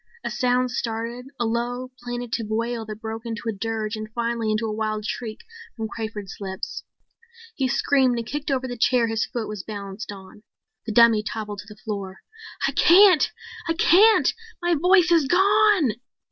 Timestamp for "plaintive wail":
2.01-2.87